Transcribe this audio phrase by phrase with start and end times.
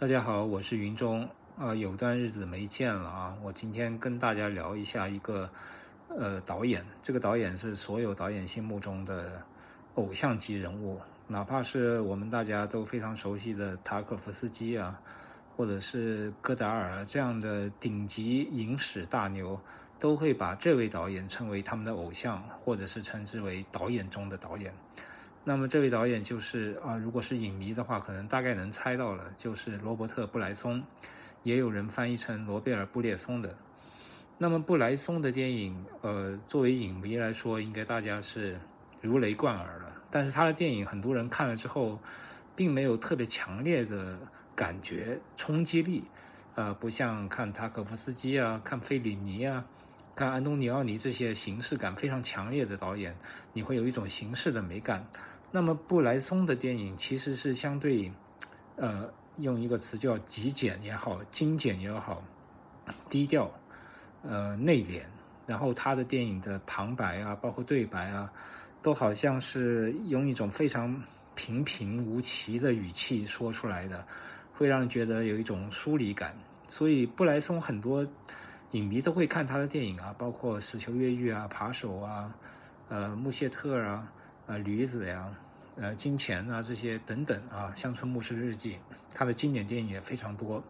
[0.00, 1.28] 大家好，我是云中。
[1.58, 5.50] 啊，有段日子没见了啊，我今天跟大家聊一下一个
[6.06, 6.86] 呃导演。
[7.02, 9.42] 这个导演是所有导演心目中的
[9.96, 15.00] 偶像级人物，哪怕是我们大家都非常熟悉的塔可夫斯基啊，
[15.56, 19.60] 或者是戈达尔这样的顶级影史大牛，
[19.98, 24.72] 都会把这位导演称为他们的偶像，或者是称之为导演中的导演。
[25.44, 30.84] 那么这位导演就是啊，如果是影迷的话，可能大概能猜到了，就是罗伯特·布莱松，
[31.42, 33.56] 也有人翻译成罗贝尔·布列松的。
[34.36, 38.60] 那么布莱松的电影，呃，作为影迷来说，应该大家是
[39.00, 39.92] 如雷贯耳了。
[40.10, 41.98] 但是他的电影，很多人看了之后，
[42.54, 44.18] 并没有特别强烈的
[44.54, 46.04] 感觉冲击力，
[46.54, 49.64] 呃，不像看塔可夫斯基啊，看费里尼啊。
[50.18, 53.16] 看安东尼奥尼这些形式感非常强烈的导演，
[53.52, 55.06] 你会有一种形式的美感。
[55.52, 58.10] 那么布莱松的电影其实是相对，
[58.74, 62.20] 呃，用一个词叫极简也好，精简也好，
[63.08, 63.48] 低调，
[64.22, 65.02] 呃，内敛。
[65.46, 68.28] 然后他的电影的旁白啊，包括对白啊，
[68.82, 71.00] 都好像是用一种非常
[71.36, 74.04] 平平无奇的语气说出来的，
[74.52, 76.36] 会让人觉得有一种疏离感。
[76.66, 78.04] 所以布莱松很多。
[78.72, 82.34] 影迷都会看他的电影啊，包括《死囚越狱》啊，《扒手》啊，
[82.90, 84.12] 呃，《穆谢特》啊，
[84.46, 85.26] 呃，《驴子》呀，
[85.76, 88.74] 呃，《金钱》啊，这些等等啊，《乡村牧师日记》，
[89.14, 90.62] 他的经典电影也非常多。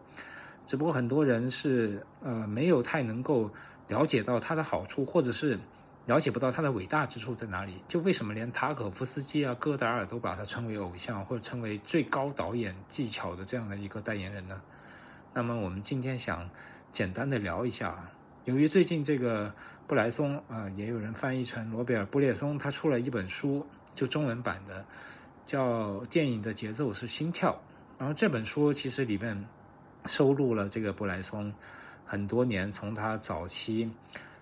[0.65, 3.51] 只不过很多人是呃没有太能够
[3.89, 5.59] 了解到他的好处，或者是
[6.05, 7.83] 了解不到他的伟大之处在哪里。
[7.89, 14.61] 就为什么连塔可夫斯基啊、戈达尔都把他称为偶像，或者称为最高导演技巧的这样的一个代言人呢？
[15.33, 16.49] 那么我们今天想。
[16.91, 18.11] 简单的聊一下啊，
[18.45, 19.53] 由于最近这个
[19.87, 23.65] 布莱松啊，也有人翻译成罗贝尔布列松，他出了一本书，
[23.95, 24.85] 就中文版的，
[25.45, 27.51] 叫《电影的节奏是心跳》。
[27.97, 29.45] 然后这本书其实里面
[30.05, 31.53] 收录了这个布莱松
[32.05, 33.91] 很多年，从他早期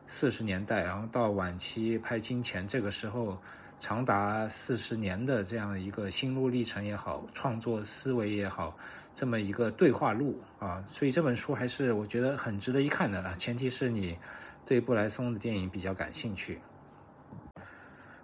[0.06, 3.40] 四十年代，然后到晚期拍《金钱》这个时候。
[3.80, 8.78] 长达四十年的这样一个心路历程也好，创作思维也好，
[9.14, 13.36] 这么一个对话录啊，所以这本书还是我觉得很值得一看的啊。
[13.38, 14.18] 前提是你
[14.66, 16.60] 对布莱松的电影比较感兴趣。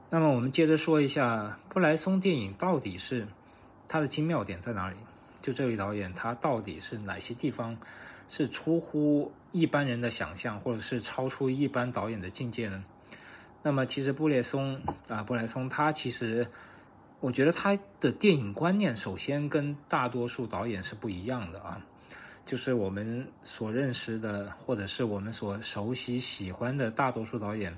[0.09, 3.27] 那么我们接着说一下布莱松电影到底是
[3.87, 4.95] 它的精妙点在哪里？
[5.41, 7.77] 就这位导演他到底是哪些地方
[8.29, 12.83] 是出乎一般人的想象，或者是超出一般导演的境界呢？
[13.65, 16.47] 那么其实布列松啊，布莱松他其实，
[17.21, 21.81] 我觉得他的电影观念首先跟大多数导演是不一样的啊，
[22.45, 27.77] 就是我们所认识的或者是我们所熟悉喜欢的大多数导演，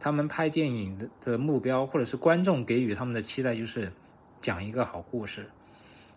[0.00, 3.92] 他们拍电影的的目标或者是观众给予他们的期待就是
[4.40, 5.48] 讲一个好故事，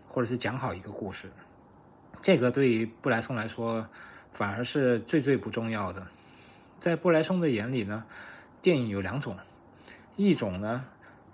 [0.07, 1.31] 或者是讲好一个故事，
[2.19, 3.87] 这个对于布莱松来说
[4.31, 6.07] 反而是最最不重要的，
[6.79, 8.05] 在布莱松的眼里呢。
[8.63, 9.35] 电影有两种，
[10.15, 10.85] 一种呢，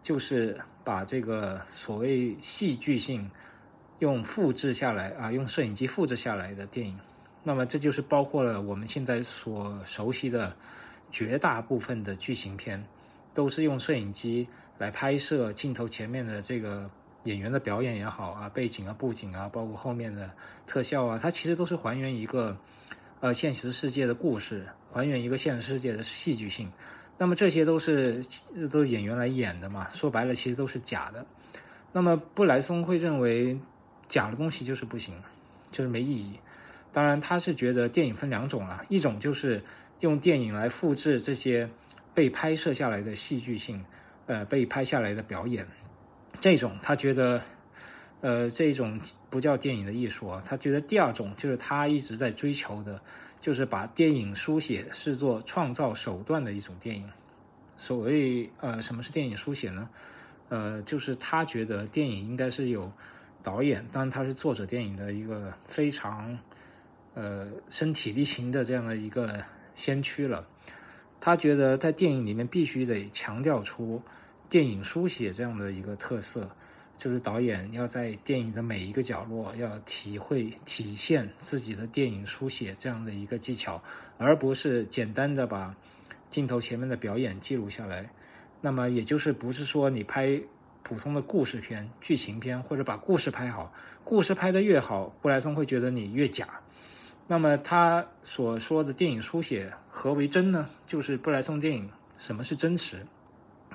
[0.01, 3.29] 就是把这个所谓戏剧性
[3.99, 6.99] 用复制下来啊，用摄影机复制下来的电影。
[7.43, 10.55] 那么这就是包括了我们现在所熟悉的
[11.11, 12.83] 绝大部分的剧情片，
[13.31, 14.47] 都是用摄影机
[14.79, 16.89] 来拍摄镜头前面的这个
[17.25, 20.33] 演员的表演也好啊，背景啊、布景啊，包括后面的
[20.65, 22.57] 特效啊，它其实都是还原一个
[23.19, 26.71] 呃现实世界的故事，还原一个现实世界的戏剧性。
[27.21, 28.23] 那么这些都是
[28.71, 29.89] 都是演员来演的嘛？
[29.91, 31.25] 说白了，其实都是假的。
[31.91, 33.59] 那么布莱松会认为
[34.07, 35.13] 假的东西就是不行，
[35.69, 36.39] 就是没意义。
[36.93, 39.61] 当然，他是觉得电影分两种了，一种就是
[39.99, 41.69] 用电影来复制这些
[42.13, 43.83] 被拍摄下来的戏剧性，
[44.27, 45.67] 呃，被拍下来的表演，
[46.39, 47.43] 这种他觉得，
[48.21, 48.97] 呃，这种
[49.29, 50.41] 不叫电影的艺术啊。
[50.45, 53.01] 他觉得第二种就是他一直在追求的。
[53.41, 57.09] 就是把电影书写视作创造手段的一种电影。
[57.77, 59.89] 所谓呃，什么是电影书写呢？
[60.49, 62.91] 呃，就是他觉得电影应该是有
[63.41, 66.37] 导演，当然他是作者电影的一个非常
[67.13, 69.45] 呃身体力行的这样的一个
[69.75, 70.45] 先驱了。
[71.21, 74.01] 他觉得在电影里面必须得强调出
[74.49, 76.49] 电影书写这样的一个特色。
[76.99, 83.81] 就是导演要在电影的每一个角落要体会、体现自己的电影书写这样的一个技巧，
[84.17, 85.73] 而不是简单的把
[86.29, 88.11] 镜头前面的表演记录下来。
[88.59, 90.41] 那么，也就是不是说你拍
[90.83, 93.71] 普通的故事片、剧情片，或者把故事拍好，
[94.03, 96.59] 故事拍得越好，布莱松会觉得你越假。
[97.27, 100.67] 那么，他所说的电影书写何为真呢？
[100.85, 103.07] 就是布莱松电影什么是真实？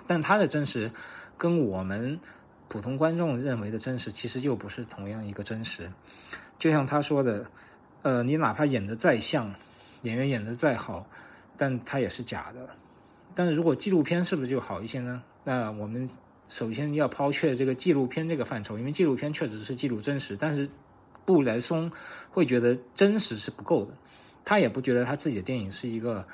[0.06, 0.92] 但他的真实
[1.38, 2.20] 跟我们。
[2.68, 5.90] 普通观众认为的真实，其实又不是同样一个真实。
[6.58, 7.50] 就像他说的，
[8.02, 9.54] 呃，你哪怕演的再像，
[10.02, 11.06] 演员演的再好，
[11.56, 12.68] 但他也是假的。
[13.34, 15.22] 但是如果纪录片是不是就好一些呢？
[15.44, 16.08] 那我们
[16.48, 20.68] 首先要抛却这个纪录片这个范畴，因为纪录片确实是记录真实，但是
[21.24, 21.90] 布莱松
[22.30, 23.92] 会觉得真实是不够的，
[24.44, 26.26] 他也不觉得他自己的电影是一个。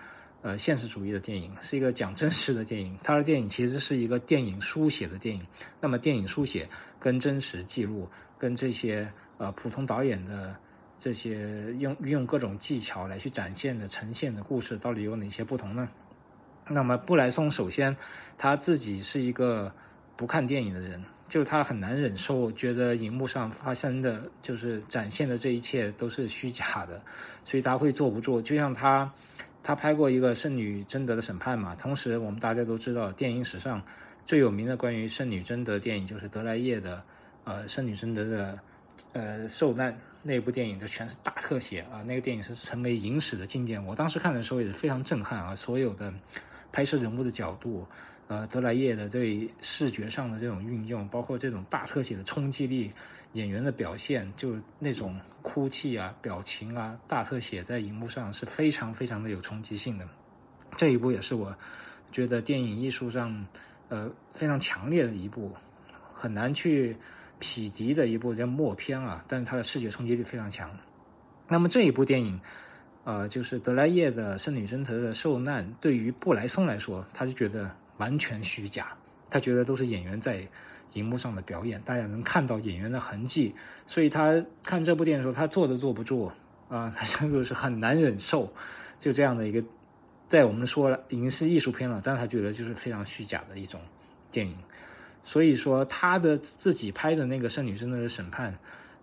[0.43, 5.47] 呃，现实主义的电影是一个讲真实的电影，他的电影其实是一个电影书写的电影。
[5.83, 6.67] 那么，电影书写
[6.99, 8.09] 跟真实记录，
[8.39, 10.57] 跟这些呃普通导演的
[10.99, 15.87] 这些用运用各种技巧来去展现的呈现的故事，到底有哪些不同呢？
[16.69, 17.95] 那么，布莱松首先
[18.39, 19.71] 他自己是一个
[20.17, 27.03] 不看电影的人，就是他很难忍受觉得荧幕上发生的就是展现的这一切都是虚假的，
[27.45, 28.41] 所以他会坐不住。
[28.41, 29.13] 就像他。
[29.62, 33.83] 他拍过一个圣女贞德的审判嘛，同时我们大家都知道，电影史上
[34.25, 37.05] 最有名的关于圣女贞德电影就是德莱叶的，
[37.45, 38.59] 呃，圣女贞德的，
[39.12, 43.85] 呃，受难那部电影，的全是大特写啊，那个电影是成为影史的经典。
[43.85, 46.12] 我当时看的时候也是非常震撼啊，所有的
[46.73, 47.87] 拍摄人物的角度。
[48.31, 52.93] 呃，德莱叶的这视觉上的这种运用，包括这种大特写的冲击力，
[53.32, 60.06] 演员的表现，就是那种哭泣啊、表情啊，大特写在荧幕上是非常非常的有冲击性的。
[60.77, 61.53] 这一部也是我
[62.12, 63.44] 觉得电影艺术上
[63.88, 65.53] 呃非常强烈的一部，
[66.12, 66.97] 很难去
[67.41, 70.71] 匹敌的一部叫默片啊，但是它的视觉冲击力非常强。
[71.49, 72.41] 那么这一部电影，
[73.03, 77.75] 呃，就是德莱叶的《圣女贞德的受难》，对于布莱松来说，他就觉得。
[78.00, 78.97] 完全虚假，
[79.29, 80.49] 他觉得都是演员在
[80.94, 83.55] 荧幕上的表演，大家能看到演员的痕迹，
[83.87, 86.32] 所以他看这部电影的时候，他坐都坐不住
[86.69, 88.52] 啊， 他就是很难忍受，
[88.99, 89.62] 就这样的一个，
[90.26, 93.81] 在我们说了已经是艺术片了，但是他觉得就是非常虚假的一种
[94.32, 94.56] 电影，
[95.23, 98.52] 所以说他的自己拍的那个《圣女贞德的审判》，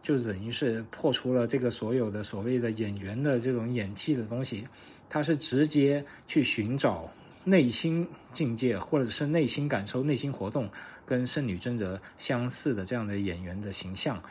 [0.02, 4.68] 就等于是破除了这个所有的所谓的演员的这种演技的东西，
[5.08, 7.10] 他是直接去寻找。
[7.48, 10.70] 内心境界，或者是内心感受、内心活动，
[11.06, 14.22] 跟圣女贞德相似的这样的演员的形象，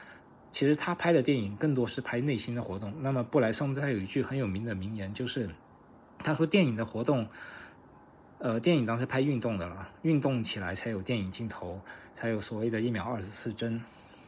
[0.53, 2.93] 其实他拍的电影更多是拍内心的活动。
[3.01, 5.49] 那么布莱松他有一句很有名的名言，就是
[6.19, 7.27] 他说电影的活动，
[8.39, 11.81] 呃，电影当时拍运动的了，运动起来才有电影镜头，
[12.13, 13.83] 才有所谓的一秒二十四帧。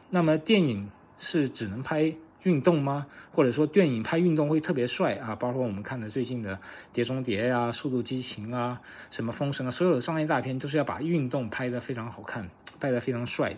[0.09, 0.89] 那么电影
[1.19, 2.15] 是只能拍。
[2.43, 3.05] 运动吗？
[3.33, 5.35] 或者说电影拍运动会特别帅啊？
[5.35, 6.55] 包括我们看的最近的
[6.93, 8.81] 《碟中谍》呀、《速度激情》啊、
[9.11, 12.49] 什么《封神》啊，所有的商业大片都是要把运动拍得非常好看，
[12.79, 13.57] 拍得非常帅，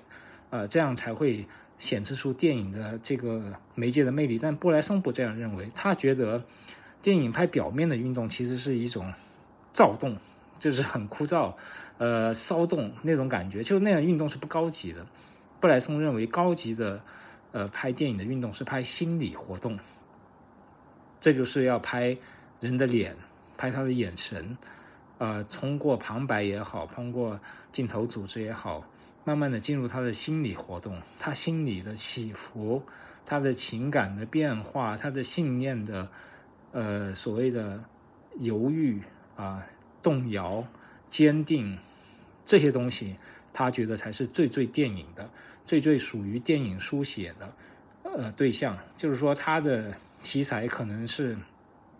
[0.50, 1.46] 呃，这样才会
[1.78, 4.40] 显示出电影的这个媒介的魅力。
[4.40, 6.44] 但布莱松不这样认为，他觉得
[7.04, 9.14] 电影拍表面的运动其实是一种
[9.72, 10.18] 躁动，
[10.60, 11.54] 就是很枯燥，
[12.00, 15.06] 呃，骚动那种感觉，就那样运动是不高级的。
[15.60, 17.00] 布莱松认为高级的。
[17.52, 19.78] 呃，拍电影的运动是拍心理活动，
[21.20, 22.18] 这就是要拍
[22.60, 23.18] 人的脸，
[23.58, 24.58] 拍他的眼神，
[25.18, 27.40] 呃，通过旁白也好，通过
[27.72, 28.86] 镜头组织也好，
[29.24, 32.84] 慢慢的进入他的心理活动，他心理的起伏，
[33.26, 36.10] 他的情感的变化，他的信念的，
[36.72, 37.84] 呃，所谓的
[38.40, 39.04] 犹豫
[39.36, 39.68] 啊、
[40.02, 40.66] 动摇、
[41.10, 41.78] 坚定
[42.46, 43.18] 这些东西，
[43.54, 45.30] 他觉得才是最最电影的。
[45.64, 47.54] 最最属于电影书写的，
[48.04, 51.38] 呃，对象就是说，他的题材可能是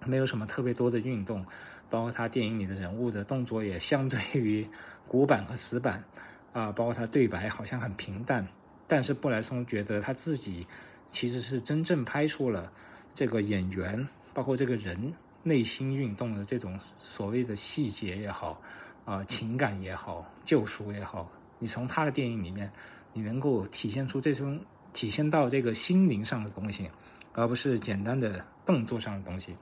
[0.04, 1.46] 没有什么特别多的运动，
[1.90, 4.68] 包括他电影里的人物的动作也相对于
[5.08, 6.04] 古板和死板，
[6.52, 8.46] 啊，包括他对白好像很平淡。
[8.88, 10.68] 但是布莱松觉得他自己
[11.08, 12.74] 其实是真正拍出了
[13.14, 18.60] 这个演员，包括这个人内心运动的这种所谓的细节也好，
[19.06, 21.32] 啊，情感也好，救赎也好，
[21.62, 22.70] 你从他的电影里面。
[23.14, 24.58] 你能够体现出这种
[24.94, 26.90] 体现到这个心灵上的东西，
[27.34, 29.54] 而不是简单的动作上的东西。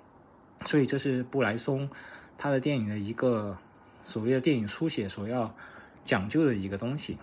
[0.65, 1.89] 所以这是布莱松
[2.38, 3.58] 他的电影的一个
[4.03, 5.51] 所谓的电影书写所要
[6.06, 7.18] 讲究的一个东西。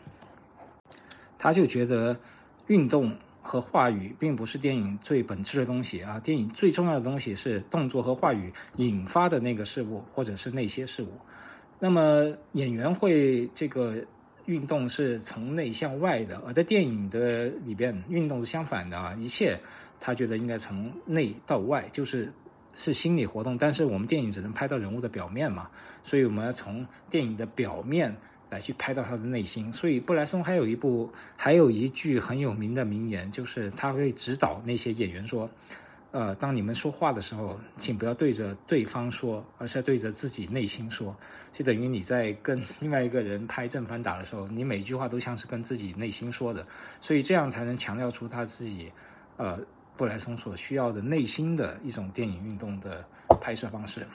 [1.38, 2.18] 他就觉得
[2.66, 11.12] 运动和话语并不是电影最本质的东西啊，电影最重要的东西是动作和话语引发的那个事物或者是那些事物。
[11.78, 14.04] 那么演员会这个。
[14.46, 19.14] 运动是从内向外的，而在电影的里边，运动是相反的啊！
[19.18, 19.58] 一切
[20.00, 22.32] 他觉得应该从内到外，就是
[22.74, 23.58] 是心理活动。
[23.58, 25.68] 但是我们电影只能拍到人物的表面嘛，
[26.02, 28.16] 所以我们要从电影的表面
[28.50, 29.72] 来去拍到他的内心。
[29.72, 35.50] 所以布莱松还有一部，还有一句很有名的名言，就是他会指导那些演员说
[36.12, 41.14] ：“呃，当你们说话的时候，请不要对着对方说，而是要对着自己内心说，
[41.52, 46.66] 就等于你在跟 另外一个人拍正反打的时候，你每句话都像是跟自己内心说的，
[47.00, 48.90] 所以这样才能强调出他自己，
[49.36, 49.60] 呃，
[49.94, 53.04] 布莱松所需要的内心的一种电影运动的
[53.40, 54.06] 拍摄方式。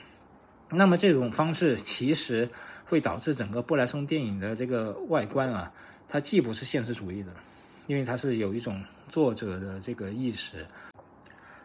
[0.70, 2.48] 那么这种方式其实
[2.84, 5.72] 会导致整个布莱松电影的这个外观啊，
[6.08, 7.32] 它既不是现实主义的，
[7.86, 10.66] 因为它是有一种作者的这个意识。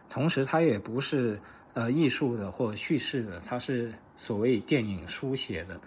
[0.08, 1.40] 同时，它也不是
[1.74, 5.80] 呃艺术的或叙事的，它是所谓电影书写的，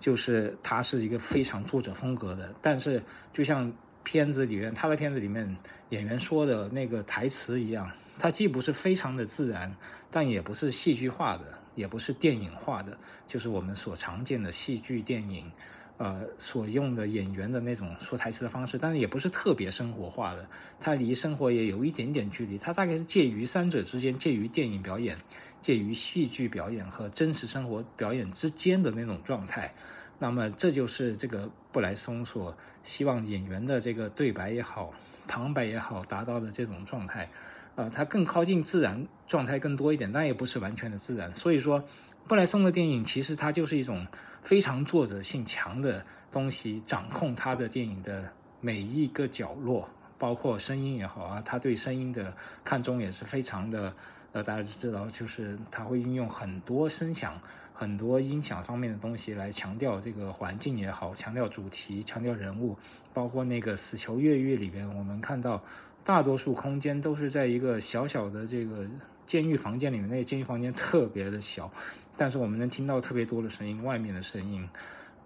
[0.00, 2.52] 就是它是一个非常作者风格的。
[2.60, 5.56] 但是，就像片子里面他的片子里面
[5.90, 9.74] 演员说的那个台词一样，它既不是非常的自然，
[10.10, 15.50] 但也不是戏剧化的，也不是电影化的，就是我们所常见的戏剧电影。
[15.98, 25.18] 呃，所用的演员的那种说台词的方式，但是也不是特别生活化的，它离生活也有一点点距离，它大概是介于三者之间，介于电影表演、
[25.60, 29.74] 介于戏剧表演和真实生活表演之间的那种状态。
[30.20, 34.92] 那么，这就是这个布莱松所希望演员的这个对白也好、
[35.26, 37.28] 旁白也好达到的这种状态。
[37.74, 41.34] 呃，它更靠近自然状态更多一点，但也不是完全的自然。
[41.34, 41.82] 所以说。
[42.28, 44.06] 布莱松的电影其实它就是一种
[44.42, 48.30] 非常作者性强的东西，掌控他的电影的
[48.60, 53.94] 每一个角落，包括声音也好啊，他对声音的看重也是非常的。
[54.32, 57.40] 呃，大家知道，就是他会运用很多声响、
[57.72, 62.76] 很多音响方面的东西来强调这个环境也好，强调主题、强调人物，
[63.14, 65.64] 包括那个《死囚越狱》里边，我们看到
[66.04, 68.86] 大多数空间都是在一个小小的这个
[69.28, 71.70] 监狱房间里面，那个监狱房间特别的小。
[72.16, 74.66] 但是我们能听到特别多的声音，外面的声音，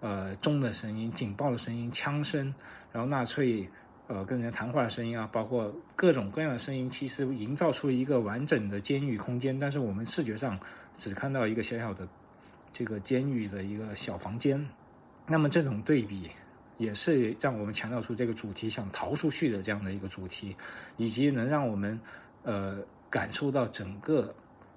[0.00, 2.52] 呃，钟的声音、警报的声音、枪声，
[2.90, 3.70] 然后纳粹
[4.08, 9.56] 呃跟人谈话的声音啊，包括各种各样的声音，其实营造出一个完整的监狱空间。
[9.56, 10.58] 但是我们视觉上
[10.96, 12.06] 只看到一个小小的
[12.72, 14.68] 这个监狱的一个小房间。
[15.28, 16.28] 那么这种对比
[16.76, 20.56] 也是让我们强调出这个主题想逃出去的这样的一个主题，
[20.96, 21.98] 以及能让我们
[22.42, 22.78] 呃
[23.12, 24.34] 感受到整个。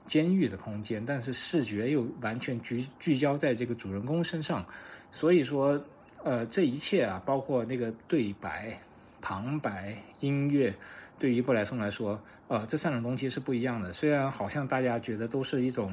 [0.07, 4.63] 监狱的空间，但是视觉又完全聚聚焦在这个主人公身上，
[5.11, 5.83] 所以说，
[6.23, 8.79] 呃，这一切啊，包括那个对白、
[9.19, 10.75] 旁白、音乐，
[11.17, 13.91] 对于布莱松来说，呃，这三种东西是不一样的。
[13.91, 15.91] 虽然好像大家觉得都是一种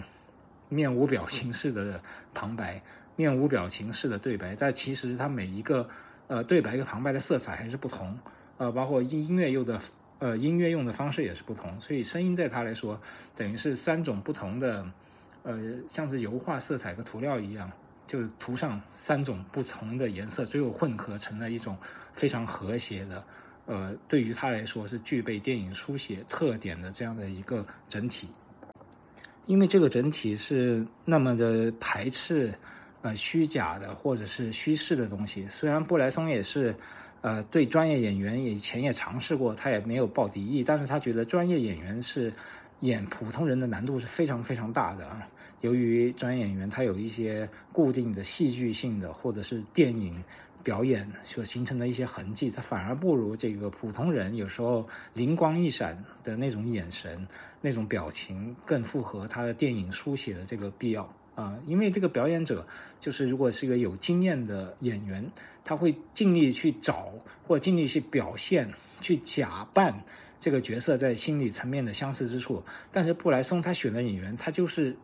[0.69, 1.99] 面无表情式的
[2.35, 2.83] 旁白、
[3.17, 5.89] 面无表情式的对白，但其实它每一个
[6.27, 8.15] 呃对白跟旁白的色彩还是不同，
[8.59, 9.81] 呃，包括音音乐又的。
[10.23, 13.01] 呃，音乐用的方式也是不同，所以声音在他来说，
[13.35, 14.87] 等于是三种不同的，
[15.43, 17.69] 呃，像是油画色彩和涂料一样，
[18.07, 21.77] 就是涂上三种不同的颜色，最后混合成了一种
[22.13, 23.25] 非常和谐的，
[23.67, 28.29] 呃，对于他来说是具备电影书写特点的这样的一个整体。
[29.47, 32.55] 因为这个整体是那么的排斥，
[33.01, 35.49] 呃，虚假的或者是虚饰的东西。
[35.49, 36.77] 虽然布莱松也是。
[37.23, 42.33] 呃，对专业演员以前也尝试过，他也没有抱敌意，但是他觉得专业演员是
[42.81, 45.09] 演普通人的难度是非常非常大的。
[45.61, 50.23] 由于专业演员他有一些固定的戏剧性的或者是电影
[50.65, 57.27] 表演所形成的一些痕迹，他反而不如这个普通人有时候灵光一闪的那种眼神、
[57.61, 61.09] 那种表情更符合他的电影书写的这个必要。
[61.35, 62.67] 啊，因为这个表演者
[63.01, 65.31] 就是，如果是一个有经验的演员，
[65.65, 67.11] 他会尽力去找
[67.47, 70.05] 或尽力去表现、去假扮
[70.39, 72.63] 这个角色在心理层面的相似之处。
[72.91, 74.97] 但是布莱松他选的演员，他就是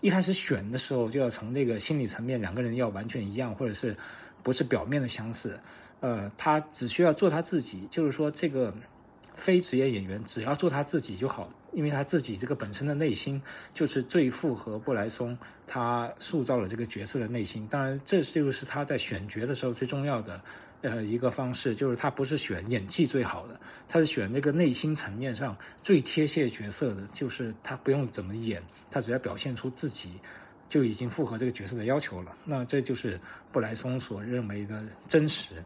[0.00, 3.96] 一开始选的时候就要从那个心理层面两个人要完全一样，或者是
[4.42, 5.60] 不是表面的相似。
[6.00, 8.74] 呃，他只需要做他自己，就是说这个。
[9.40, 13.40] 非职业演员只要做他自己就好，因为他自己这个本身的内心
[13.72, 17.66] 就是最符合布莱松他塑造了这个角色的内心。
[17.66, 20.40] 当然，这就是他在选角的时候最重要的
[20.82, 30.20] 呃一个方式，就是他不是选演技最好的，他是选那个内心层面上最贴切角色的，就是他不用怎么演，他只要表现出自己
[30.68, 32.36] 就已经符合这个角色的要求了。
[32.44, 33.18] 那这就是
[33.50, 35.64] 布莱松所认为的真实。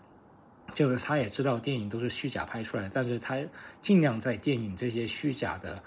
[0.73, 3.39] 就是他也知道电影都是虚假拍出来，但是他
[3.83, 5.81] 尽量在电影这些虚假的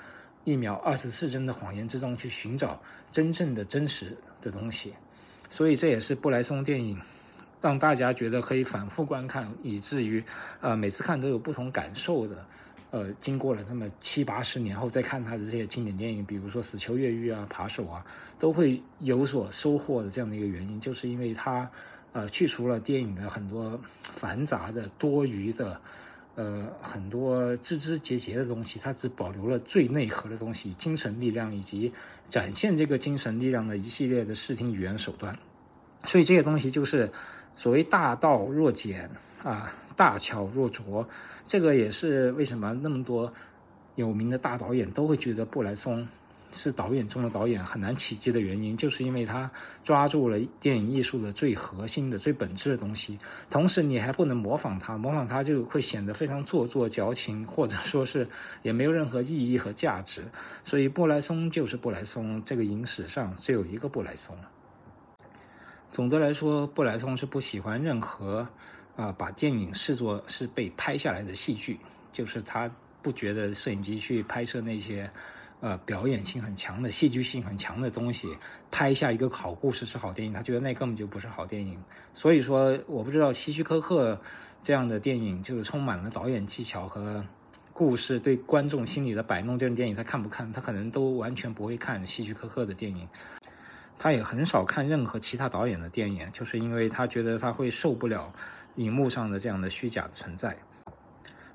[0.45, 2.81] 一秒二十四帧的谎言之中去寻找
[3.11, 4.93] 真正的真实的东西，
[5.49, 7.01] 所以这也是布莱松电影
[7.61, 10.23] 让大家觉得可以反复观看，以至于
[10.61, 12.45] 呃每次看都有不同感受的。
[12.89, 18.05] 呃，经过了这么七八十年后再看他的这些经典电影，比如说《死囚越狱》啊，《扒手》啊，
[18.39, 21.69] 都会有所收获的这样的一个原因，就是因为他。
[22.13, 25.79] 呃，去除了电影的很多繁杂的、多余的，
[26.35, 31.93] 呃很多枝枝节节的东西，它只保留了最内核的东西，精神力量以及
[32.27, 35.37] 展现这个精神力量的一系列的视听语言手段。
[36.05, 37.11] 所以这些东西就是
[37.55, 39.09] 所谓大道若简
[39.43, 41.07] 啊，大巧若拙。
[41.45, 43.31] 这个也是为什么那么多
[43.95, 46.07] 有名的大导演都会觉得布莱松。
[46.57, 49.49] 是导演中的导演很难企及的原因，就是因为他
[49.83, 53.19] 抓住了电影艺术的最核心的、最本质的东西。
[53.47, 58.27] 同时，你还不能模仿他，模仿他就会显得非常做作、矫情，或者说是
[58.63, 60.23] 也没有任何意义和价值。
[60.63, 64.35] 所以，布莱松就是布莱松，这个影史上只有一个布莱松。
[65.91, 68.47] 总的来说，布莱松是不喜欢任何
[68.95, 71.79] 啊把电影视作是被拍下来的戏剧，
[72.11, 72.69] 就是他
[73.03, 75.07] 不觉得摄影机去拍摄那些。
[75.59, 78.37] 呃，表演性很强的、戏剧性很强的东西，
[78.69, 81.81] 拍下一个好故事是好电影，他觉得那根本就不是好电影。
[82.13, 84.21] 所以说，我不知道希区柯克
[84.61, 87.25] 这样的电影，就是充满了导演技巧和
[87.73, 90.53] 故事对观众心理的摆弄这种电影，他看不看？
[90.53, 93.09] 他可能都完全不会看希区柯克的电影，
[93.97, 98.31] 他也很少看任何其他导演的电影，就是因为他觉得他会受不了
[98.75, 100.55] 荧幕上的这样的虚假的存在。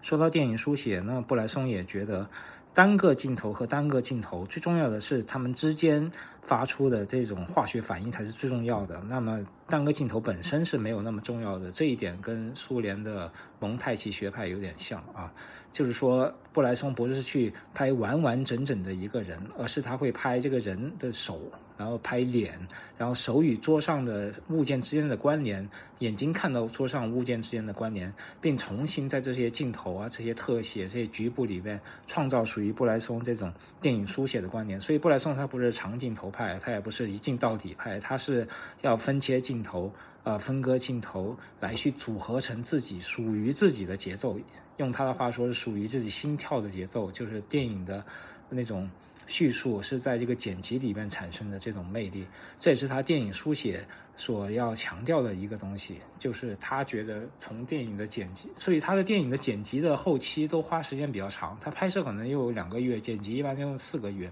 [0.00, 2.28] 说到电影书写，那布莱松也觉得。
[2.74, 6.10] 单个镜头和单个镜头，最重要的是他们之间
[6.42, 9.02] 发出的这种化学反应才是最重要的。
[9.08, 15.32] 那么单个镜头本身是没有那么重要的，这一点跟苏联的蒙太奇学派有点像啊。
[15.70, 21.40] 就是说，布莱松不是去拍完完整整的一个人，而是他会拍这个人的手。
[21.82, 22.56] 然后拍脸，
[22.96, 34.80] 然后手与桌上的物件之间的关联，眼睛看到桌上物件之间的关联，并重新在这些镜头啊、这些特写、这些局部里面创造属于布莱松这种电影书写的关联。
[34.80, 38.46] 所以布莱松他不是长镜头派，他也不是一镜到底派，他是
[38.82, 44.38] 要分切镜头、呃分割镜头来去组合成自己属于自己的节奏。
[44.76, 48.04] 用他的话说，是属于自己心跳的节奏，就是电影的
[48.50, 48.88] 那种。
[49.26, 52.26] 叙述是在这个剪辑里面产生的这种魅力，
[52.58, 53.86] 这也是他电影书写
[54.16, 64.30] 所要强调的一个东西，就是他觉得从电影的剪辑，所以他的电影的剪辑的后期都花时间比较长，他拍摄可能又有两个月，剪辑一般要用四个月，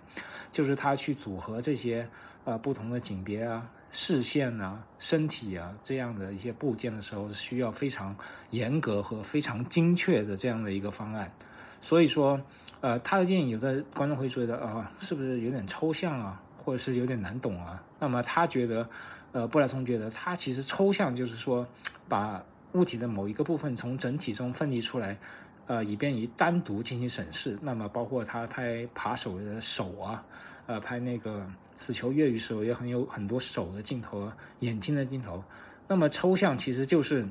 [0.51, 2.09] 就是他去组合这些
[2.45, 8.17] 呃不同的景别啊、视线啊、身体啊这样的一些部件的时候，需要非常
[8.51, 11.33] 严格和非常精确的这样的一个方案，
[11.81, 12.41] 所以说。
[12.81, 17.83] 呃，他的电影有的观众会觉得啊，是不是有点抽象啊，或者是有点难懂啊？
[17.99, 18.89] 那么他觉得，
[19.33, 21.67] 呃，布莱松觉得他其实抽象就是说，
[22.09, 25.19] 把物体的某一个部分从整体中分离出来，
[25.67, 27.59] 呃，以便于单独进行审视。
[27.61, 30.25] 那么包括他拍扒手的手啊，
[30.65, 35.45] 呃，拍那个死囚越狱时候也很有很多手的镜头、眼睛的镜头。
[35.87, 37.29] 那么抽象其实就是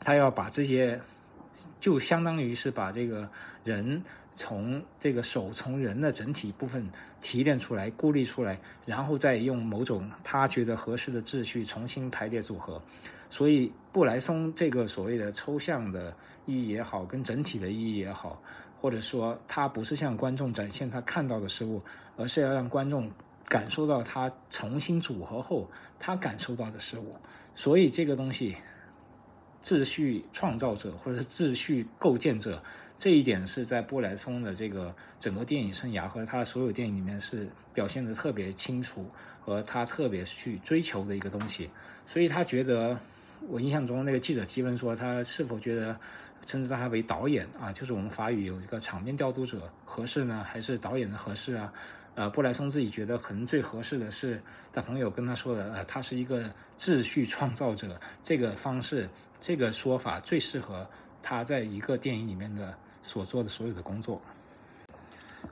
[0.00, 0.98] 他要把这些，
[1.78, 3.28] 就相当于是把这个
[3.62, 4.02] 人。
[4.36, 6.88] 从这个手从人的整体部分
[7.20, 12.80] 提炼出来、孤立出来，然后再用某种他觉得合适的秩序重新排列组合。
[13.30, 18.40] 所以布莱松这个所谓的抽象的意义也好，跟整体的意义也好，
[18.80, 21.82] 或者说他不是向观众展现他看到的事物，
[22.16, 23.10] 而是要让观众
[23.48, 25.68] 感受到他重新组合后
[25.98, 27.16] 他感受到的事物。
[27.54, 28.54] 所以这个东西，
[29.66, 32.62] 秩序创造者或者是秩序构建者。
[32.96, 39.04] 这一点是在布莱松的这个整个电影生涯和他的所有电影里面是表现的特别清楚，
[39.44, 41.68] 和他特别去追求的一个东西。
[42.06, 42.98] 所以他觉得，
[43.48, 45.98] 我印象中那个记者提问说，他是否觉得
[46.44, 51.72] 称之他为导演啊，就是我们法语有一个场面调度者合适呢，还是导演的合适啊？
[52.14, 59.08] 呃，布莱松自己觉得可能最合适的是，他朋友跟他说的，呃，他是一个秩序创造者，这个方式，
[59.40, 60.88] 这个说法最适合
[61.22, 62.74] 他在一个电影里面的。
[63.06, 64.20] 所做的所有的工作，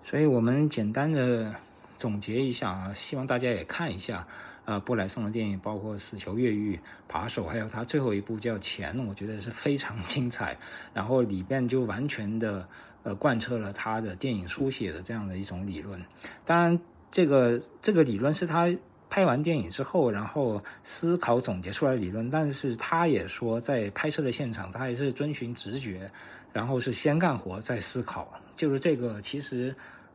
[0.03, 1.55] 所以我们简单的
[1.97, 4.27] 总结一下啊，希望大家也看一下
[4.65, 10.57] 呃，布莱松的电影，包括《死囚越狱》《扒手》，还有他最后一部叫《钱》，我觉得是非常 精彩。
[10.93, 12.67] 然后里边就完全的
[13.03, 16.03] 呃贯彻了他的电影书写的这样的一种理论。
[16.45, 16.79] 当然，
[17.11, 18.75] 这个这个理论是他。
[19.11, 26.11] 拍完电影之后，然后思考总结出来理论，但是他也说，在拍摄的现场，他还是遵循直觉，
[26.53, 28.27] 然后是先干活再思考。
[28.57, 29.73] 就是这个，其实，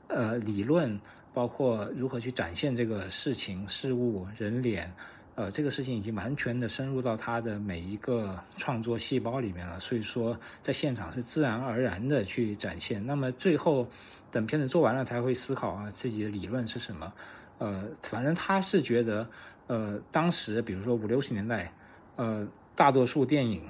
[0.09, 0.99] 呃，理论
[1.33, 4.93] 包括如何去展现这个事情、事物、人脸，
[5.35, 9.79] 呃，这个事情已经完全的深入到他的每一个创作细胞里面了。
[9.79, 13.05] 所以说，在现场是自然而然的去展现。
[13.05, 13.87] 那么最后，
[14.29, 17.13] 等片子做完了，才会思考啊，自己的理论是什么。
[17.59, 19.29] 呃，反正他是觉得，
[19.67, 21.73] 呃，当时比如说五六十年代，
[22.15, 23.63] 呃，大多数电影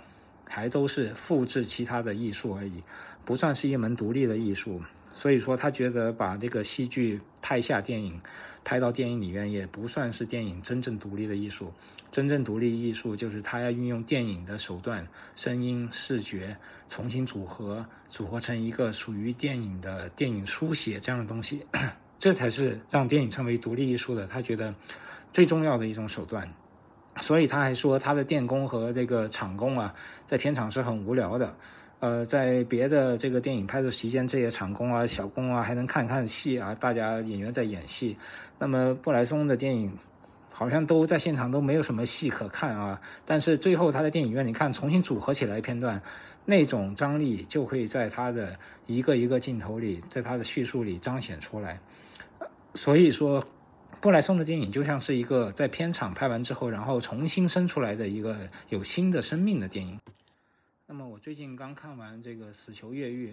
[0.47, 2.81] 还都是复制其他的艺术而已，
[3.25, 4.81] 不算是一门独立的艺术。
[5.19, 8.21] 所以说，他觉得把这个戏剧拍下电影，
[8.63, 11.73] 拍到电影里面，也不算是电影真正独立的艺术。
[12.09, 15.05] 真正独立艺术就是他要运用电影的手段，
[15.35, 16.55] 声音、视觉
[16.87, 21.65] 重新组合，组合成一个属于电影的电影书写这样的东西，
[22.17, 24.25] 这才是让电影成为独立艺术的。
[24.25, 24.73] 他觉得
[25.33, 26.49] 最重要的一种手段。
[27.17, 29.93] 所以他还说，他的电工和这个场工啊，
[30.25, 31.57] 在片场是很无聊的。
[31.99, 38.17] 呃，在别的这个电影拍摄期间，这些场工啊、小工啊，还能看看戏啊，大家演员在演戏。
[38.57, 39.91] 那么布莱松的电影
[40.49, 43.01] 好像都在现场都没有什么戏可看啊。
[43.25, 46.01] 但是最后他在电影院里看重新组合起来片段，
[46.45, 51.79] 那种张力就会在他的一个一个镜头里，在他的叙述里彰显出来。
[52.73, 53.43] 所以说。
[54.01, 58.37] 布莱松的电影就像是一个在片场拍完之后，然后重新生出来的一个
[58.69, 59.99] 有新的生命的电影。
[60.91, 63.27] 那么我最近刚看完这个《死囚越狱》，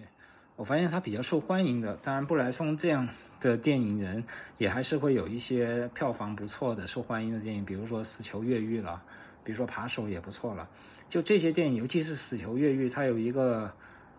[0.55, 1.95] 我发现它比较受欢迎的。
[2.03, 4.23] 当然，布莱松这样的电影人
[4.59, 9.01] 也还是会有一些票房不错的、受欢迎的电影，比如说《死囚越狱》了，
[9.43, 10.69] 比如说《扒手》也不错了。
[11.09, 13.73] 就这些电影，尤其是《死囚越狱》，它有一个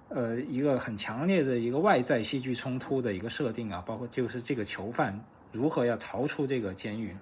[0.09, 5.17] 呃一个很强烈的一个外在戏剧冲突的一个设定啊，包括就是这个囚犯。
[5.53, 7.17] 如何要逃出这个监狱？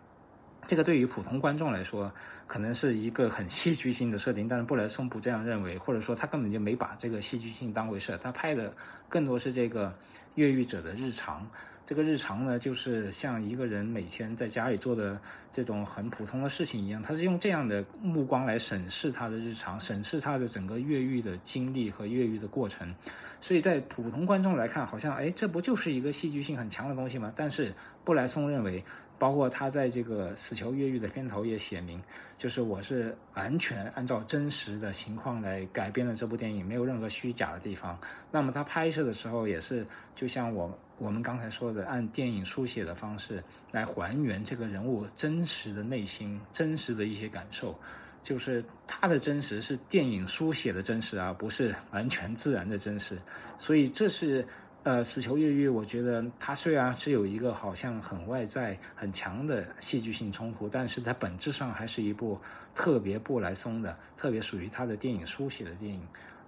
[0.66, 2.12] 这个对于普通观众来说，
[2.46, 8.18] 可能是一个很戏剧性的设定，但是布莱松不这样认为，或者说他根本就没把这个戏剧性当回事。
[8.20, 8.72] 他拍的
[9.08, 9.94] 更多是这个
[10.34, 11.48] 越狱者的日常。
[11.84, 15.16] 这个日常呢，就是像一个人每天在家里做的
[15.52, 17.00] 这种很普通的事情一样。
[17.00, 22.92] 他是用这样的目光来审视他的日常，审视他的整个越狱的经历和越狱的过程。
[23.40, 27.32] 所以在普通观众来看，好像哎，这不就是一个戏剧性很强的东西吗？
[27.36, 27.72] 但是
[28.04, 28.84] 布莱松认为。
[29.18, 32.02] 包括他在这个《死囚越狱》的片头也写明，
[32.36, 37.98] 就是我是完全按照真实的情况来改编了这部电影，没有任何虚假的地方。
[38.30, 47.78] 那么他拍摄的时候也是，就像我我们刚才说的，按电影书写的方式来还原这个人物真实的内心、真实的一些感受，
[48.22, 53.16] 就是他的真实是电影书写的真实，而不是完全自然的真实。
[53.56, 54.46] 所以这是。
[54.86, 62.38] 呃，死囚越狱，我觉得它虽然是有一个好像很外在、很强的戏剧性冲突，但是它本质上还是一部
[62.72, 66.00] 特别布莱松的、特别属于他的电影书写的电影。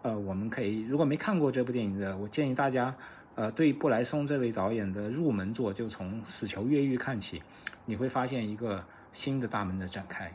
[0.03, 2.94] 呃，我们可以如果没看过这部电影的，我建议大家，
[3.35, 7.42] 呃，对布莱松这位导演的入门作就从《死囚越狱》看起，
[7.87, 10.33] 你会发现一个新的大门的展开。